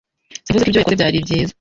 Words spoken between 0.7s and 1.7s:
yakoze byari byiza.